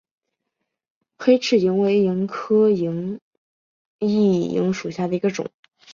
[1.15, 3.19] 黑翅萤为萤科熠
[3.99, 5.47] 萤属下的一个种。